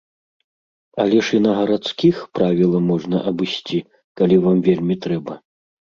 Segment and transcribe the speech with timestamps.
[1.01, 3.79] Але ж і на гарадскіх правіла можна абысці,
[4.23, 5.33] калі вам вельмі трэба.